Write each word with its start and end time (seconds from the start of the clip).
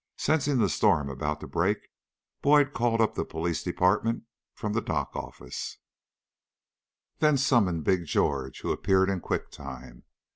Sensing 0.17 0.57
the 0.57 0.67
storm 0.67 1.11
about 1.11 1.41
to 1.41 1.47
break, 1.47 1.89
Boyd 2.41 2.73
called 2.73 2.99
up 2.99 3.13
the 3.13 3.23
Police 3.23 3.61
Department 3.61 4.23
from 4.55 4.73
the 4.73 4.81
dock 4.81 5.15
office, 5.15 5.77
then 7.19 7.37
summoned 7.37 7.83
Big 7.83 8.05
George, 8.07 8.61
who 8.61 8.71
appeared 8.71 9.09
in 9.11 9.19
quick 9.19 9.51
time. 9.51 10.01